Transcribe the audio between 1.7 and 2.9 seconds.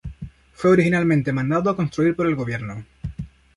construir por el Gobierno.